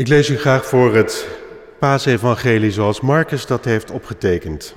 Ik 0.00 0.08
lees 0.08 0.28
u 0.28 0.36
graag 0.36 0.66
voor 0.66 0.94
het 0.94 1.28
paasevangelie 1.78 2.70
zoals 2.70 3.00
Marcus 3.00 3.46
dat 3.46 3.64
heeft 3.64 3.90
opgetekend. 3.90 4.74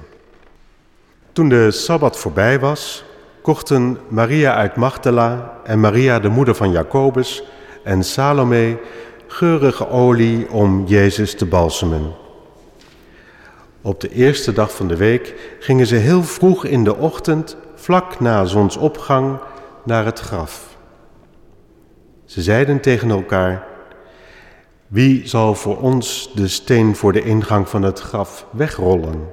Toen 1.31 1.49
de 1.49 1.71
Sabbat 1.71 2.17
voorbij 2.17 2.59
was, 2.59 3.03
kochten 3.41 3.97
Maria 4.07 4.55
uit 4.55 4.75
Magdala 4.75 5.59
en 5.63 5.79
Maria 5.79 6.19
de 6.19 6.27
moeder 6.29 6.55
van 6.55 6.71
Jacobus 6.71 7.43
en 7.83 8.03
Salome 8.03 8.79
geurige 9.27 9.89
olie 9.89 10.51
om 10.51 10.85
Jezus 10.85 11.35
te 11.35 11.45
balsemen. 11.45 12.13
Op 13.81 14.01
de 14.01 14.09
eerste 14.09 14.53
dag 14.53 14.75
van 14.75 14.87
de 14.87 14.97
week 14.97 15.55
gingen 15.59 15.87
ze 15.87 15.95
heel 15.95 16.23
vroeg 16.23 16.65
in 16.65 16.83
de 16.83 16.95
ochtend, 16.95 17.57
vlak 17.75 18.19
na 18.19 18.45
zonsopgang, 18.45 19.39
naar 19.83 20.05
het 20.05 20.19
graf. 20.19 20.77
Ze 22.25 22.41
zeiden 22.41 22.79
tegen 22.79 23.09
elkaar: 23.09 23.71
Wie 24.93 25.27
zal 25.27 25.55
voor 25.55 25.77
ons 25.81 26.31
de 26.33 26.47
steen 26.47 26.95
voor 26.95 27.13
de 27.13 27.21
ingang 27.21 27.69
van 27.69 27.81
het 27.81 27.99
graf 27.99 28.45
wegrollen? 28.51 29.27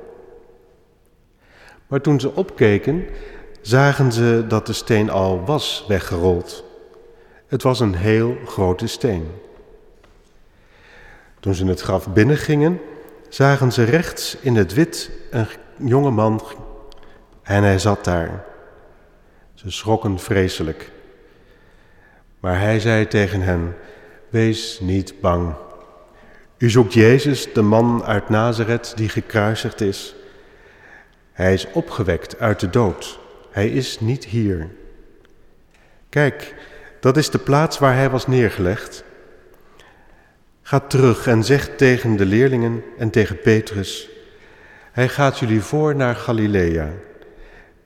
Maar 1.86 2.00
toen 2.00 2.20
ze 2.20 2.34
opkeken, 2.34 3.04
zagen 3.60 4.12
ze 4.12 4.44
dat 4.48 4.66
de 4.66 4.72
steen 4.72 5.10
al 5.10 5.44
was 5.44 5.84
weggerold. 5.88 6.64
Het 7.46 7.62
was 7.62 7.80
een 7.80 7.94
heel 7.94 8.36
grote 8.46 8.86
steen. 8.86 9.26
Toen 11.40 11.54
ze 11.54 11.66
het 11.66 11.80
graf 11.80 12.12
binnengingen, 12.12 12.80
zagen 13.28 13.72
ze 13.72 13.84
rechts 13.84 14.36
in 14.40 14.56
het 14.56 14.74
wit 14.74 15.10
een 15.30 15.46
jonge 15.76 16.10
man 16.10 16.42
en 17.42 17.62
hij 17.62 17.78
zat 17.78 18.04
daar. 18.04 18.44
Ze 19.54 19.70
schrokken 19.70 20.18
vreselijk. 20.18 20.90
Maar 22.38 22.60
hij 22.60 22.80
zei 22.80 23.06
tegen 23.06 23.40
hen, 23.40 23.74
wees 24.30 24.80
niet 24.80 25.20
bang. 25.20 25.54
U 26.58 26.70
zoekt 26.70 26.92
Jezus, 26.92 27.52
de 27.52 27.62
man 27.62 28.04
uit 28.04 28.28
Nazareth 28.28 28.92
die 28.96 29.08
gekruisigd 29.08 29.80
is. 29.80 30.14
Hij 31.32 31.52
is 31.52 31.66
opgewekt 31.72 32.38
uit 32.38 32.60
de 32.60 32.70
dood. 32.70 33.18
Hij 33.50 33.68
is 33.68 34.00
niet 34.00 34.24
hier. 34.24 34.68
Kijk, 36.08 36.54
dat 37.00 37.16
is 37.16 37.30
de 37.30 37.38
plaats 37.38 37.78
waar 37.78 37.94
hij 37.94 38.10
was 38.10 38.26
neergelegd. 38.26 39.04
Ga 40.62 40.80
terug 40.80 41.26
en 41.26 41.44
zeg 41.44 41.76
tegen 41.76 42.16
de 42.16 42.26
leerlingen 42.26 42.82
en 42.98 43.10
tegen 43.10 43.40
Petrus: 43.40 44.08
Hij 44.92 45.08
gaat 45.08 45.38
jullie 45.38 45.60
voor 45.60 45.96
naar 45.96 46.14
Galilea. 46.14 46.90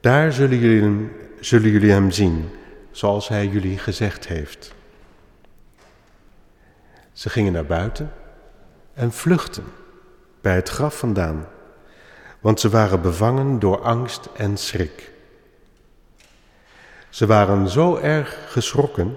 Daar 0.00 0.32
zullen 0.32 0.58
jullie, 0.58 1.08
zullen 1.40 1.70
jullie 1.70 1.90
hem 1.90 2.10
zien, 2.10 2.48
zoals 2.90 3.28
hij 3.28 3.46
jullie 3.46 3.78
gezegd 3.78 4.26
heeft. 4.28 4.74
Ze 7.14 7.28
gingen 7.28 7.52
naar 7.52 7.66
buiten 7.66 8.12
en 8.94 9.12
vluchtten 9.12 9.64
bij 10.40 10.54
het 10.54 10.68
graf 10.68 10.98
vandaan, 10.98 11.46
want 12.40 12.60
ze 12.60 12.68
waren 12.68 13.02
bevangen 13.02 13.58
door 13.58 13.82
angst 13.82 14.28
en 14.36 14.56
schrik. 14.56 15.12
Ze 17.08 17.26
waren 17.26 17.68
zo 17.68 17.96
erg 17.96 18.38
geschrokken 18.48 19.16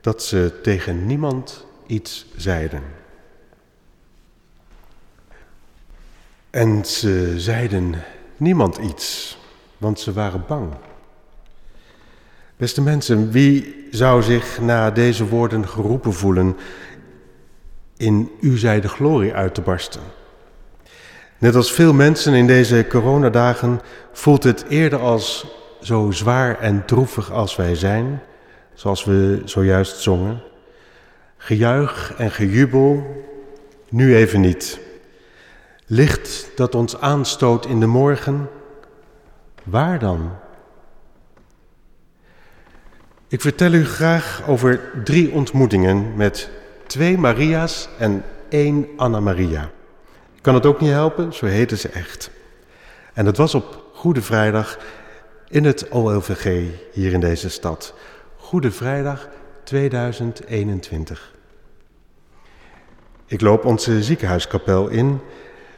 dat 0.00 0.22
ze 0.22 0.58
tegen 0.62 1.06
niemand 1.06 1.66
iets 1.86 2.26
zeiden. 2.36 2.82
En 6.50 6.84
ze 6.84 7.34
zeiden 7.36 7.94
niemand 8.36 8.76
iets, 8.76 9.38
want 9.78 10.00
ze 10.00 10.12
waren 10.12 10.44
bang. 10.48 10.72
Beste 12.56 12.82
mensen, 12.82 13.30
wie 13.30 13.86
zou 13.90 14.22
zich 14.22 14.60
na 14.60 14.90
deze 14.90 15.28
woorden 15.28 15.68
geroepen 15.68 16.12
voelen 16.12 16.56
in 17.96 18.30
U 18.40 18.58
zij 18.58 18.80
de 18.80 18.88
glorie 18.88 19.34
uit 19.34 19.54
te 19.54 19.60
barsten? 19.60 20.00
Net 21.38 21.54
als 21.54 21.72
veel 21.72 21.92
mensen 21.92 22.34
in 22.34 22.46
deze 22.46 22.86
coronadagen 22.88 23.80
voelt 24.12 24.44
het 24.44 24.64
eerder 24.68 24.98
als 24.98 25.46
zo 25.80 26.10
zwaar 26.10 26.58
en 26.58 26.84
droevig 26.84 27.32
als 27.32 27.56
wij 27.56 27.74
zijn, 27.74 28.22
zoals 28.74 29.04
we 29.04 29.42
zojuist 29.44 30.00
zongen. 30.00 30.42
Gejuich 31.36 32.14
en 32.16 32.30
gejubel, 32.30 33.06
nu 33.88 34.16
even 34.16 34.40
niet. 34.40 34.78
Licht 35.86 36.50
dat 36.56 36.74
ons 36.74 37.00
aanstoot 37.00 37.66
in 37.66 37.80
de 37.80 37.86
morgen, 37.86 38.48
waar 39.64 39.98
dan? 39.98 40.30
Ik 43.28 43.40
vertel 43.40 43.72
u 43.72 43.84
graag 43.84 44.42
over 44.46 44.80
drie 45.04 45.30
ontmoetingen 45.32 46.16
met 46.16 46.50
twee 46.86 47.18
Maria's 47.18 47.88
en 47.98 48.24
één 48.48 48.88
Anna 48.96 49.20
Maria. 49.20 49.70
Ik 50.34 50.42
kan 50.42 50.54
het 50.54 50.66
ook 50.66 50.80
niet 50.80 50.90
helpen, 50.90 51.32
zo 51.32 51.46
heten 51.46 51.78
ze 51.78 51.88
echt. 51.88 52.30
En 53.12 53.24
dat 53.24 53.36
was 53.36 53.54
op 53.54 53.84
Goede 53.92 54.22
Vrijdag 54.22 54.78
in 55.48 55.64
het 55.64 55.88
OLVG 55.90 56.64
hier 56.92 57.12
in 57.12 57.20
deze 57.20 57.50
stad. 57.50 57.94
Goede 58.36 58.70
Vrijdag 58.70 59.28
2021. 59.64 61.34
Ik 63.26 63.40
loop 63.40 63.64
onze 63.64 64.02
ziekenhuiskapel 64.02 64.88
in 64.88 65.20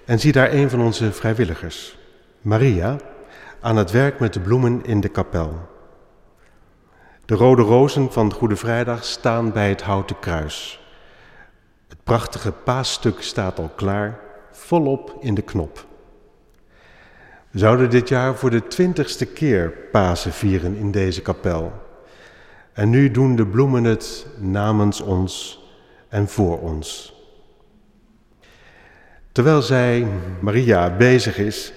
en 0.05 0.21
zie 0.21 0.33
daar 0.33 0.53
een 0.53 0.71
van 0.71 0.81
onze 0.81 1.13
vrijwilligers, 1.13 1.99
Maria, 2.41 2.97
aan 3.61 3.77
het 3.77 3.91
werk 3.91 4.21
met 4.21 4.33
de 4.33 4.41
bloemen 4.41 4.85
in 4.85 5.01
de 5.01 5.09
kapel. 5.09 5.69
De 7.25 7.35
rode 7.35 7.63
rozen 7.63 8.13
van 8.13 8.33
Goede 8.33 8.57
Vrijdag 8.57 9.05
staan 9.05 9.53
bij 9.53 9.69
het 9.69 9.83
houten 9.83 10.19
kruis. 10.19 10.81
Prachtige 12.09 12.53
paasstuk 12.53 13.23
staat 13.23 13.59
al 13.59 13.71
klaar, 13.75 14.19
volop 14.51 15.17
in 15.21 15.35
de 15.35 15.43
knop. 15.43 15.87
We 17.51 17.59
zouden 17.59 17.91
dit 17.91 18.09
jaar 18.09 18.35
voor 18.35 18.51
de 18.51 18.67
twintigste 18.67 19.27
keer 19.27 19.71
Pasen 19.71 20.33
vieren 20.33 20.75
in 20.75 20.91
deze 20.91 21.23
kapel. 21.23 21.73
En 22.73 22.91
nu 22.91 23.11
doen 23.11 23.37
de 23.37 23.47
bloemen 23.47 23.85
het 23.85 24.27
namens 24.39 25.01
ons 25.01 25.63
en 26.09 26.29
voor 26.29 26.61
ons. 26.61 27.15
Terwijl 29.33 29.63
zij, 29.63 30.07
Maria, 30.41 30.97
bezig 30.97 31.39
is, 31.39 31.73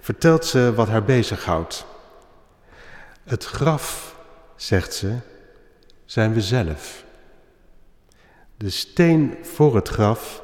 vertelt 0.00 0.44
ze 0.44 0.74
wat 0.74 0.88
haar 0.88 1.04
bezighoudt. 1.04 1.86
Het 3.24 3.44
graf, 3.44 4.16
zegt 4.56 4.94
ze, 4.94 5.14
zijn 6.04 6.32
we 6.32 6.40
zelf. 6.40 7.04
De 8.64 8.70
steen 8.70 9.34
voor 9.42 9.74
het 9.74 9.88
graf 9.88 10.42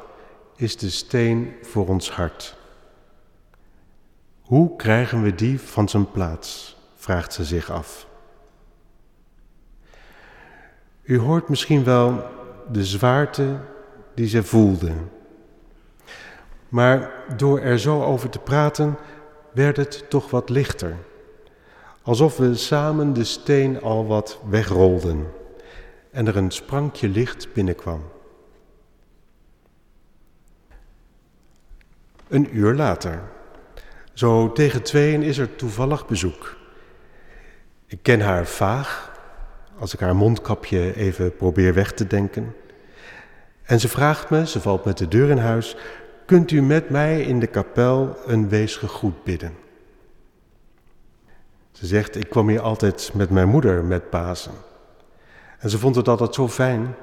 is 0.55 0.77
de 0.77 0.89
steen 0.89 1.53
voor 1.61 1.87
ons 1.87 2.11
hart. 2.11 2.57
Hoe 4.41 4.75
krijgen 4.75 5.23
we 5.23 5.35
die 5.35 5.59
van 5.59 5.89
zijn 5.89 6.11
plaats? 6.11 6.77
vraagt 6.95 7.33
ze 7.33 7.43
zich 7.43 7.71
af. 7.71 8.07
U 11.03 11.19
hoort 11.19 11.49
misschien 11.49 11.83
wel 11.83 12.23
de 12.71 12.85
zwaarte 12.85 13.59
die 14.13 14.27
ze 14.27 14.43
voelde. 14.43 14.91
Maar 16.69 17.11
door 17.37 17.59
er 17.59 17.79
zo 17.79 18.03
over 18.03 18.29
te 18.29 18.39
praten, 18.39 18.97
werd 19.53 19.77
het 19.77 20.09
toch 20.09 20.29
wat 20.29 20.49
lichter. 20.49 20.97
Alsof 22.01 22.37
we 22.37 22.55
samen 22.55 23.13
de 23.13 23.23
steen 23.23 23.81
al 23.81 24.05
wat 24.05 24.39
wegrolden 24.49 25.39
en 26.11 26.27
er 26.27 26.37
een 26.37 26.51
sprankje 26.51 27.07
licht 27.07 27.53
binnenkwam. 27.53 28.01
Een 32.27 32.57
uur 32.57 32.73
later 32.73 33.21
zo 34.13 34.51
tegen 34.51 34.83
tweeën 34.83 35.23
is 35.23 35.37
er 35.37 35.55
toevallig 35.55 36.07
bezoek. 36.07 36.57
Ik 37.85 37.99
ken 38.01 38.21
haar 38.21 38.45
vaag, 38.45 39.19
als 39.79 39.93
ik 39.93 39.99
haar 39.99 40.15
mondkapje 40.15 40.95
even 40.95 41.35
probeer 41.35 41.73
weg 41.73 41.91
te 41.91 42.07
denken. 42.07 42.55
En 43.63 43.79
ze 43.79 43.87
vraagt 43.87 44.29
me, 44.29 44.47
ze 44.47 44.61
valt 44.61 44.85
met 44.85 44.97
de 44.97 45.07
deur 45.07 45.29
in 45.29 45.37
huis, 45.37 45.75
kunt 46.25 46.51
u 46.51 46.61
met 46.61 46.89
mij 46.89 47.21
in 47.21 47.39
de 47.39 47.47
kapel 47.47 48.17
een 48.25 48.49
weesgegroet 48.49 49.23
bidden? 49.23 49.53
Ze 51.71 51.85
zegt, 51.85 52.15
ik 52.15 52.29
kwam 52.29 52.49
hier 52.49 52.61
altijd 52.61 53.11
met 53.13 53.29
mijn 53.29 53.49
moeder 53.49 53.83
met 53.83 54.09
Pasen. 54.09 54.53
En 55.61 55.69
ze 55.69 55.77
vond 55.77 55.95
het 55.95 56.07
altijd 56.07 56.33
zo 56.33 56.47
fijn. 56.47 56.95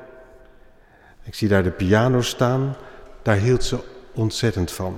Ik 1.22 1.34
zie 1.34 1.48
daar 1.48 1.62
de 1.62 1.70
piano 1.70 2.20
staan, 2.20 2.76
daar 3.22 3.36
hield 3.36 3.64
ze 3.64 3.78
ontzettend 4.14 4.72
van. 4.72 4.96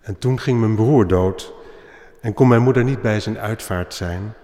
En 0.00 0.18
toen 0.18 0.40
ging 0.40 0.60
mijn 0.60 0.74
broer 0.74 1.06
dood 1.06 1.52
en 2.20 2.34
kon 2.34 2.48
mijn 2.48 2.62
moeder 2.62 2.84
niet 2.84 3.02
bij 3.02 3.20
zijn 3.20 3.38
uitvaart 3.38 3.94
zijn. 3.94 4.34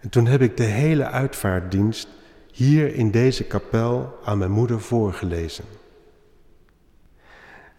En 0.00 0.08
toen 0.08 0.26
heb 0.26 0.40
ik 0.40 0.56
de 0.56 0.62
hele 0.62 1.04
uitvaartdienst 1.04 2.08
hier 2.52 2.94
in 2.94 3.10
deze 3.10 3.44
kapel 3.44 4.18
aan 4.24 4.38
mijn 4.38 4.50
moeder 4.50 4.80
voorgelezen. 4.80 5.64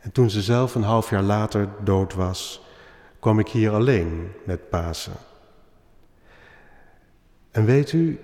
En 0.01 0.11
toen 0.11 0.29
ze 0.29 0.41
zelf 0.41 0.75
een 0.75 0.83
half 0.83 1.09
jaar 1.09 1.21
later 1.21 1.67
dood 1.83 2.13
was, 2.13 2.65
kwam 3.19 3.39
ik 3.39 3.47
hier 3.47 3.71
alleen 3.71 4.31
met 4.44 4.69
Pasen. 4.69 5.13
En 7.51 7.65
weet 7.65 7.91
u, 7.91 8.19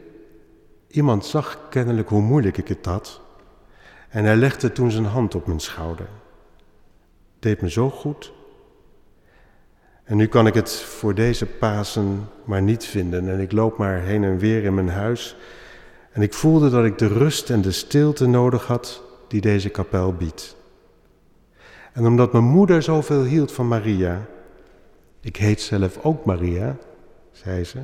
iemand 0.90 1.26
zag 1.26 1.60
kennelijk 1.70 2.10
hoe 2.10 2.22
moeilijk 2.22 2.58
ik 2.58 2.68
het 2.68 2.86
had. 2.86 3.22
En 4.10 4.24
hij 4.24 4.36
legde 4.36 4.72
toen 4.72 4.92
zijn 4.92 5.06
hand 5.06 5.36
op 5.36 5.48
mijn 5.48 5.60
schouder. 5.60 6.08
Deed 7.40 7.62
me 7.62 7.70
zo 7.70 7.90
goed. 7.90 8.34
En 10.04 10.18
nu 10.18 10.28
kan 10.28 10.48
ik 10.48 10.54
het 10.54 10.72
voor 10.72 11.14
deze 11.16 11.46
Pasen 11.46 12.30
maar 12.44 12.62
niet 12.62 12.86
vinden. 12.86 13.30
En 13.30 13.40
ik 13.40 13.52
loop 13.52 13.78
maar 13.78 14.00
heen 14.00 14.24
en 14.24 14.38
weer 14.38 14.64
in 14.64 14.74
mijn 14.74 14.90
huis. 14.90 15.36
En 16.12 16.22
ik 16.22 16.34
voelde 16.34 16.70
dat 16.70 16.86
ik 16.86 16.98
de 16.98 17.08
rust 17.08 17.50
en 17.50 17.62
de 17.62 17.72
stilte 17.72 18.28
nodig 18.28 18.66
had 18.66 19.04
die 19.28 19.42
deze 19.42 19.70
kapel 19.70 20.14
biedt. 20.14 20.56
En 21.94 22.06
omdat 22.06 22.32
mijn 22.32 22.44
moeder 22.44 22.84
zoveel 22.84 23.24
hield 23.24 23.52
van 23.52 23.68
Maria, 23.68 24.26
ik 25.22 25.36
heet 25.36 25.62
zelf 25.62 26.04
ook 26.04 26.26
Maria, 26.26 26.78
zei 27.32 27.64
ze, 27.64 27.80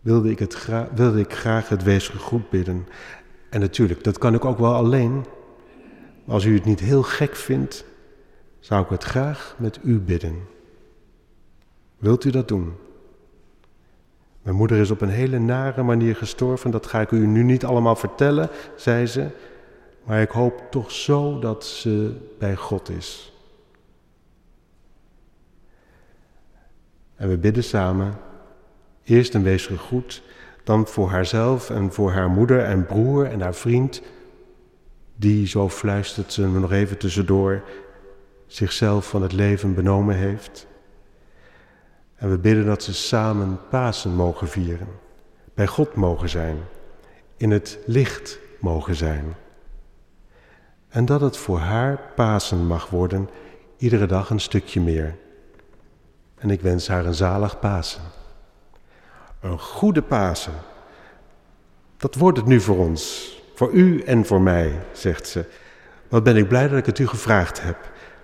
wilde 0.00 0.30
ik, 0.30 0.38
het 0.38 0.68
wilde 0.94 1.20
ik 1.20 1.32
graag 1.32 1.68
het 1.68 1.82
weesgegroet 1.82 2.50
bidden. 2.50 2.86
En 3.50 3.60
natuurlijk, 3.60 4.04
dat 4.04 4.18
kan 4.18 4.34
ik 4.34 4.44
ook 4.44 4.58
wel 4.58 4.74
alleen. 4.74 5.24
Als 6.26 6.44
u 6.44 6.54
het 6.54 6.64
niet 6.64 6.80
heel 6.80 7.02
gek 7.02 7.36
vindt, 7.36 7.84
zou 8.58 8.82
ik 8.82 8.88
het 8.88 9.04
graag 9.04 9.54
met 9.58 9.78
u 9.82 9.98
bidden. 9.98 10.36
Wilt 11.98 12.24
u 12.24 12.30
dat 12.30 12.48
doen? 12.48 12.72
Mijn 14.42 14.56
moeder 14.56 14.78
is 14.78 14.90
op 14.90 15.00
een 15.00 15.08
hele 15.08 15.38
nare 15.38 15.82
manier 15.82 16.16
gestorven, 16.16 16.70
dat 16.70 16.86
ga 16.86 17.00
ik 17.00 17.10
u 17.10 17.26
nu 17.26 17.42
niet 17.42 17.64
allemaal 17.64 17.96
vertellen, 17.96 18.48
zei 18.76 19.06
ze. 19.06 19.28
Maar 20.04 20.20
ik 20.20 20.30
hoop 20.30 20.66
toch 20.70 20.90
zo 20.90 21.38
dat 21.38 21.64
ze 21.64 22.16
bij 22.38 22.56
God 22.56 22.88
is. 22.88 23.32
En 27.16 27.28
we 27.28 27.38
bidden 27.38 27.64
samen. 27.64 28.14
Eerst 29.10 29.34
een 29.34 29.42
wees 29.42 29.66
goed, 29.66 30.22
dan 30.64 30.86
voor 30.86 31.08
haarzelf 31.08 31.70
en 31.70 31.92
voor 31.92 32.10
haar 32.10 32.28
moeder 32.28 32.64
en 32.64 32.86
broer 32.86 33.26
en 33.26 33.40
haar 33.40 33.54
vriend, 33.54 34.02
die, 35.16 35.46
zo 35.46 35.68
fluistert 35.68 36.32
ze 36.32 36.46
me 36.46 36.58
nog 36.58 36.72
even 36.72 36.98
tussendoor, 36.98 37.62
zichzelf 38.46 39.08
van 39.08 39.22
het 39.22 39.32
leven 39.32 39.74
benomen 39.74 40.16
heeft. 40.16 40.66
En 42.14 42.30
we 42.30 42.38
bidden 42.38 42.66
dat 42.66 42.82
ze 42.82 42.94
samen 42.94 43.60
Pasen 43.70 44.14
mogen 44.14 44.48
vieren, 44.48 44.88
bij 45.54 45.66
God 45.66 45.94
mogen 45.94 46.28
zijn, 46.28 46.56
in 47.36 47.50
het 47.50 47.78
licht 47.86 48.38
mogen 48.60 48.94
zijn. 48.94 49.34
En 50.88 51.04
dat 51.04 51.20
het 51.20 51.36
voor 51.36 51.58
haar 51.58 52.00
Pasen 52.14 52.66
mag 52.66 52.90
worden, 52.90 53.28
iedere 53.76 54.06
dag 54.06 54.30
een 54.30 54.40
stukje 54.40 54.80
meer. 54.80 55.16
En 56.36 56.50
ik 56.50 56.60
wens 56.60 56.88
haar 56.88 57.06
een 57.06 57.14
zalig 57.14 57.58
Pasen. 57.58 58.18
Een 59.40 59.58
goede 59.58 60.02
Pasen. 60.02 60.52
Dat 61.96 62.14
wordt 62.14 62.38
het 62.38 62.46
nu 62.46 62.60
voor 62.60 62.78
ons, 62.78 63.34
voor 63.54 63.72
u 63.72 64.02
en 64.02 64.26
voor 64.26 64.40
mij, 64.40 64.80
zegt 64.92 65.28
ze. 65.28 65.44
Wat 66.08 66.22
ben 66.22 66.36
ik 66.36 66.48
blij 66.48 66.68
dat 66.68 66.78
ik 66.78 66.86
het 66.86 66.98
u 66.98 67.06
gevraagd 67.06 67.62
heb 67.62 67.76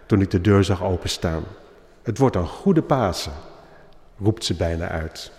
toen 0.06 0.20
ik 0.20 0.30
de 0.30 0.40
deur 0.40 0.64
zag 0.64 0.84
openstaan. 0.84 1.44
Het 2.02 2.18
wordt 2.18 2.36
een 2.36 2.46
goede 2.46 2.82
Pasen, 2.82 3.32
roept 4.18 4.44
ze 4.44 4.54
bijna 4.54 4.88
uit. 4.88 5.32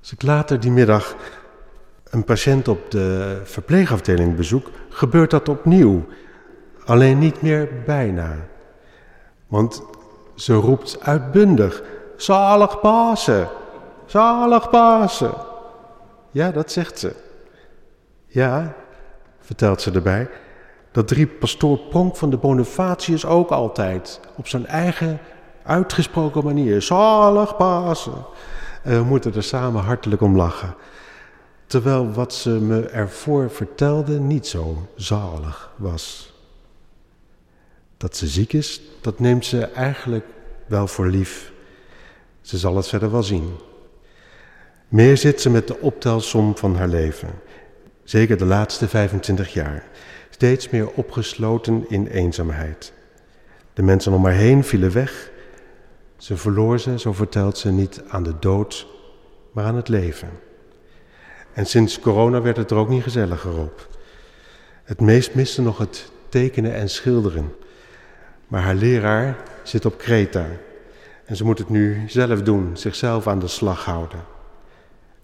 Als 0.00 0.12
ik 0.12 0.22
later 0.22 0.60
die 0.60 0.70
middag 0.70 1.16
een 2.10 2.24
patiënt 2.24 2.68
op 2.68 2.90
de 2.90 3.40
verpleegafdeling 3.44 4.36
bezoek, 4.36 4.70
gebeurt 4.88 5.30
dat 5.30 5.48
opnieuw. 5.48 6.06
Alleen 6.84 7.18
niet 7.18 7.42
meer 7.42 7.68
bijna. 7.84 8.36
Want 9.46 9.82
ze 10.34 10.54
roept 10.54 11.00
uitbundig: 11.00 11.82
Zalig 12.16 12.80
Pasen! 12.80 13.48
Zalig 14.06 14.70
Pasen! 14.70 15.34
Ja, 16.30 16.50
dat 16.50 16.72
zegt 16.72 16.98
ze. 16.98 17.14
Ja, 18.26 18.74
vertelt 19.40 19.80
ze 19.80 19.90
erbij, 19.90 20.28
dat 20.92 21.08
drie 21.08 21.26
pastoor 21.26 21.78
Pronk 21.78 22.16
van 22.16 22.30
de 22.30 22.36
Bonifatius 22.36 23.24
ook 23.24 23.50
altijd 23.50 24.20
op 24.36 24.48
zijn 24.48 24.66
eigen 24.66 25.18
uitgesproken 25.62 26.44
manier. 26.44 26.82
Zalig 26.82 27.56
Pasen! 27.56 28.24
En 28.82 28.98
we 28.98 29.04
moeten 29.04 29.34
er 29.34 29.42
samen 29.42 29.82
hartelijk 29.82 30.22
om 30.22 30.36
lachen. 30.36 30.74
Terwijl 31.66 32.12
wat 32.12 32.34
ze 32.34 32.50
me 32.50 32.86
ervoor 32.86 33.50
vertelde 33.50 34.20
niet 34.20 34.46
zo 34.46 34.88
zalig 34.94 35.72
was. 35.76 36.34
Dat 37.96 38.16
ze 38.16 38.26
ziek 38.26 38.52
is, 38.52 38.80
dat 39.00 39.18
neemt 39.18 39.44
ze 39.44 39.64
eigenlijk 39.64 40.24
wel 40.66 40.86
voor 40.86 41.06
lief. 41.06 41.52
Ze 42.46 42.58
zal 42.58 42.76
het 42.76 42.88
verder 42.88 43.10
wel 43.10 43.22
zien. 43.22 43.56
Meer 44.88 45.16
zit 45.16 45.40
ze 45.40 45.50
met 45.50 45.66
de 45.66 45.80
optelsom 45.80 46.56
van 46.56 46.76
haar 46.76 46.88
leven. 46.88 47.28
Zeker 48.04 48.36
de 48.36 48.44
laatste 48.44 48.88
25 48.88 49.52
jaar. 49.52 49.84
Steeds 50.30 50.70
meer 50.70 50.90
opgesloten 50.90 51.84
in 51.88 52.06
eenzaamheid. 52.06 52.92
De 53.72 53.82
mensen 53.82 54.12
om 54.12 54.24
haar 54.24 54.34
heen 54.34 54.64
vielen 54.64 54.92
weg. 54.92 55.30
Ze 56.16 56.36
verloor 56.36 56.80
ze, 56.80 56.98
zo 56.98 57.12
vertelt 57.12 57.58
ze, 57.58 57.70
niet 57.70 58.02
aan 58.08 58.22
de 58.22 58.38
dood, 58.38 58.86
maar 59.52 59.64
aan 59.64 59.76
het 59.76 59.88
leven. 59.88 60.30
En 61.52 61.66
sinds 61.66 62.00
corona 62.00 62.42
werd 62.42 62.56
het 62.56 62.70
er 62.70 62.76
ook 62.76 62.88
niet 62.88 63.02
gezelliger 63.02 63.58
op. 63.58 63.88
Het 64.84 65.00
meest 65.00 65.34
miste 65.34 65.62
nog 65.62 65.78
het 65.78 66.10
tekenen 66.28 66.74
en 66.74 66.88
schilderen. 66.88 67.54
Maar 68.48 68.62
haar 68.62 68.74
leraar 68.74 69.36
zit 69.62 69.84
op 69.84 69.98
Kreta. 69.98 70.46
En 71.26 71.36
ze 71.36 71.44
moet 71.44 71.58
het 71.58 71.68
nu 71.68 72.02
zelf 72.06 72.42
doen, 72.42 72.70
zichzelf 72.76 73.26
aan 73.26 73.38
de 73.38 73.48
slag 73.48 73.84
houden. 73.84 74.24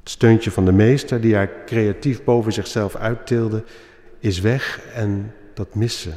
Het 0.01 0.11
steuntje 0.11 0.51
van 0.51 0.65
de 0.65 0.73
meester, 0.73 1.21
die 1.21 1.35
haar 1.35 1.51
creatief 1.67 2.25
boven 2.25 2.53
zichzelf 2.53 2.97
uittilde, 2.97 3.65
is 4.19 4.41
weg 4.41 4.81
en 4.95 5.35
dat 5.55 5.75
mist 5.75 5.99
ze. 5.99 6.11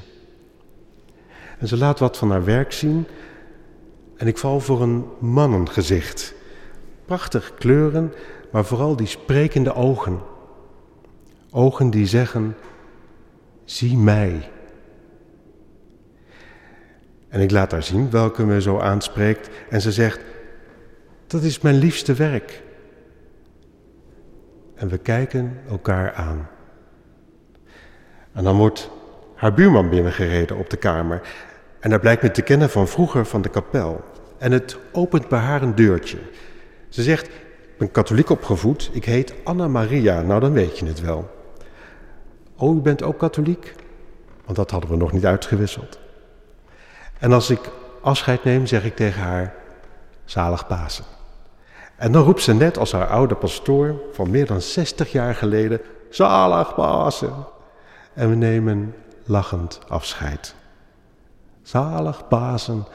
En 1.60 1.68
ze 1.68 1.78
laat 1.78 2.00
wat 2.00 2.18
van 2.18 2.32
haar 2.32 2.44
werk 2.44 2.72
zien 2.72 3.06
en 4.18 4.28
ik 4.28 4.38
val 4.38 4.60
voor 4.60 4.82
een 4.82 5.06
mannengezicht. 5.20 6.34
Prachtig 7.06 7.54
kleuren, 7.54 8.14
maar 8.52 8.66
vooral 8.66 8.96
die 8.96 9.08
sprekende 9.08 9.74
ogen. 9.74 10.20
Ogen 11.52 11.90
die 11.90 12.06
zeggen, 12.06 12.56
zie 13.64 13.98
mij. 13.98 14.50
En 17.36 17.42
ik 17.42 17.52
laat 17.52 17.72
haar 17.72 17.84
zien 17.84 18.10
welke 18.10 18.46
me 18.46 18.62
zo 18.62 18.80
aanspreekt 18.80 19.50
en 19.70 19.82
ze 19.82 19.92
zegt, 19.92 20.20
dat 21.28 21.44
is 21.44 21.62
mijn 21.62 21.76
liefste 21.76 22.14
werk. 22.14 22.64
En 24.76 24.88
we 24.88 24.98
kijken 24.98 25.58
elkaar 25.70 26.14
aan. 26.14 26.50
En 28.34 28.44
dan 28.44 28.58
wordt 28.58 28.90
haar 29.36 29.54
buurman 29.54 29.90
binnengereden 29.90 30.58
op 30.58 30.70
de 30.70 30.78
kamer. 30.78 31.22
En 31.80 31.90
dat 31.90 32.02
blijkt 32.02 32.22
me 32.22 32.32
te 32.32 32.42
kennen 32.42 32.70
van 32.70 32.88
vroeger 32.88 33.26
van 33.26 33.42
de 33.42 33.50
kapel. 33.50 34.04
En 34.38 34.52
het 34.52 34.78
opent 34.92 35.28
bij 35.28 35.40
haar 35.40 35.62
een 35.62 35.76
deurtje. 35.76 36.18
Ze 36.90 37.04
zegt, 37.04 37.26
ik 37.26 37.78
ben 37.78 37.92
katholiek 37.92 38.30
opgevoed, 38.30 38.90
ik 38.94 39.06
heet 39.06 39.34
Anna 39.44 39.68
Maria. 39.68 40.22
Nou, 40.22 40.40
dan 40.40 40.54
weet 40.54 40.80
je 40.80 40.86
het 40.86 41.02
wel. 41.02 41.30
Oh, 42.56 42.76
u 42.76 42.80
bent 42.80 43.04
ook 43.04 43.18
katholiek? 43.18 43.76
Want 44.46 44.58
dat 44.58 44.72
hadden 44.72 44.90
we 44.90 44.96
nog 44.96 45.12
niet 45.12 45.26
uitgewisseld. 45.26 46.04
En 47.26 47.32
als 47.32 47.50
ik 47.50 47.60
afscheid 48.02 48.44
neem, 48.44 48.66
zeg 48.66 48.86
ik 48.86 48.96
tegen 48.96 49.22
haar, 49.22 49.56
zalig 50.26 50.68
Pasen. 50.68 51.06
En 51.96 52.12
dan 52.12 52.24
roept 52.24 52.42
ze 52.42 52.54
net 52.54 52.78
als 52.78 52.92
haar 52.92 53.08
oude 53.08 53.36
pastoor 53.36 54.02
van 54.12 54.30
meer 54.30 54.46
dan 54.46 54.62
60 54.62 55.12
jaar 55.12 55.36
geleden, 55.36 55.82
zalig 56.10 56.76
Pasen. 56.76 57.34
En 58.14 58.30
we 58.30 58.36
nemen 58.36 58.96
lachend 59.24 59.80
afscheid. 59.88 60.56
Zalig 61.62 62.28
Pasen, 62.28 62.86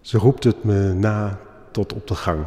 ze 0.00 0.18
roept 0.18 0.44
het 0.44 0.64
me 0.64 0.92
na 0.92 1.38
tot 1.70 1.92
op 1.92 2.06
de 2.06 2.14
gang. 2.14 2.44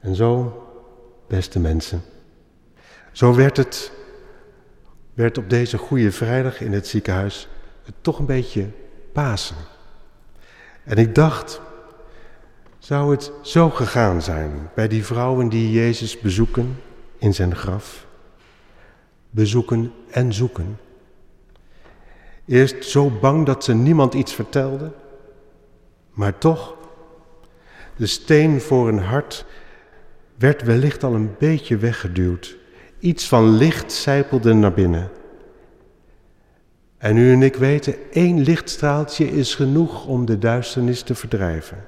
En 0.00 0.14
zo, 0.14 0.62
beste 1.28 1.60
mensen, 1.60 2.02
zo 3.12 3.34
werd 3.34 3.56
het, 3.56 3.92
werd 5.14 5.38
op 5.38 5.50
deze 5.50 5.78
goede 5.78 6.12
vrijdag 6.12 6.60
in 6.60 6.72
het 6.72 6.86
ziekenhuis 6.86 7.48
toch 8.00 8.18
een 8.18 8.26
beetje 8.26 8.66
Pasen. 9.12 9.56
En 10.84 10.96
ik 10.96 11.14
dacht, 11.14 11.60
zou 12.78 13.10
het 13.10 13.32
zo 13.42 13.70
gegaan 13.70 14.22
zijn 14.22 14.70
bij 14.74 14.88
die 14.88 15.04
vrouwen 15.04 15.48
die 15.48 15.72
Jezus 15.72 16.20
bezoeken 16.20 16.76
in 17.18 17.34
zijn 17.34 17.56
graf? 17.56 18.06
Bezoeken 19.30 19.92
en 20.10 20.32
zoeken. 20.32 20.78
Eerst 22.46 22.84
zo 22.84 23.10
bang 23.10 23.46
dat 23.46 23.64
ze 23.64 23.74
niemand 23.74 24.14
iets 24.14 24.34
vertelden, 24.34 24.94
maar 26.10 26.38
toch, 26.38 26.76
de 27.96 28.06
steen 28.06 28.60
voor 28.60 28.88
een 28.88 28.98
hart 28.98 29.44
werd 30.38 30.62
wellicht 30.62 31.04
al 31.04 31.14
een 31.14 31.34
beetje 31.38 31.76
weggeduwd. 31.76 32.56
Iets 32.98 33.28
van 33.28 33.48
licht 33.48 33.92
zijpelde 33.92 34.52
naar 34.52 34.72
binnen. 34.72 35.10
En 36.98 37.16
u 37.16 37.32
en 37.32 37.42
ik 37.42 37.56
weten, 37.56 37.94
één 38.10 38.40
lichtstraaltje 38.40 39.30
is 39.30 39.54
genoeg 39.54 40.06
om 40.06 40.26
de 40.26 40.38
duisternis 40.38 41.02
te 41.02 41.14
verdrijven. 41.14 41.84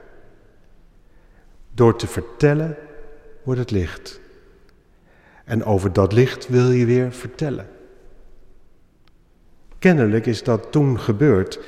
Door 1.75 1.97
te 1.97 2.07
vertellen 2.07 2.76
wordt 3.43 3.61
het 3.61 3.71
licht. 3.71 4.21
En 5.45 5.64
over 5.64 5.93
dat 5.93 6.12
licht 6.12 6.49
wil 6.49 6.71
je 6.71 6.85
weer 6.85 7.12
vertellen. 7.12 7.69
Kennelijk 9.79 10.26
is 10.26 10.43
dat 10.43 10.73
toen 10.73 11.00
gebeurd. 11.00 11.61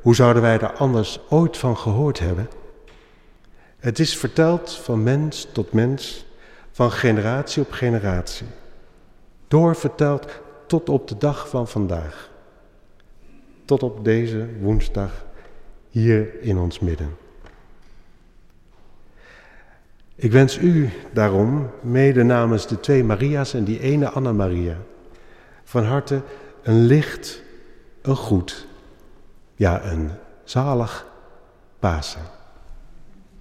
Hoe 0.00 0.14
zouden 0.14 0.42
wij 0.42 0.58
er 0.58 0.72
anders 0.72 1.20
ooit 1.28 1.56
van 1.56 1.76
gehoord 1.76 2.18
hebben? 2.18 2.48
Het 3.78 3.98
is 3.98 4.16
verteld 4.16 4.72
van 4.72 5.02
mens 5.02 5.48
tot 5.52 5.72
mens, 5.72 6.26
van 6.70 6.92
generatie 6.92 7.62
op 7.62 7.70
generatie. 7.70 8.46
Doorverteld 9.48 10.26
tot 10.66 10.88
op 10.88 11.08
de 11.08 11.16
dag 11.16 11.48
van 11.48 11.68
vandaag. 11.68 12.29
Tot 13.70 13.82
op 13.82 14.04
deze 14.04 14.48
woensdag 14.60 15.24
hier 15.88 16.42
in 16.42 16.58
ons 16.58 16.78
midden. 16.78 17.16
Ik 20.14 20.32
wens 20.32 20.58
u 20.58 20.90
daarom, 21.12 21.70
mede 21.80 22.22
namens 22.22 22.66
de 22.66 22.80
twee 22.80 23.04
Maria's 23.04 23.54
en 23.54 23.64
die 23.64 23.80
ene 23.80 24.08
Anna 24.08 24.32
Maria, 24.32 24.76
van 25.64 25.84
harte 25.84 26.22
een 26.62 26.84
licht, 26.84 27.42
een 28.02 28.16
goed, 28.16 28.66
ja 29.54 29.84
een 29.84 30.10
zalig 30.44 31.06
Pasen. 31.78 32.39